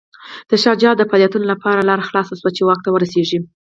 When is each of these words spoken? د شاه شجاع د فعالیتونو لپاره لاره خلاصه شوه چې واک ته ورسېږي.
د 0.49 0.51
شاه 0.63 0.75
شجاع 0.77 0.93
د 0.97 1.01
فعالیتونو 1.09 1.45
لپاره 1.53 1.87
لاره 1.89 2.03
خلاصه 2.09 2.33
شوه 2.39 2.51
چې 2.55 2.61
واک 2.63 2.79
ته 2.85 2.89
ورسېږي. 2.91 3.39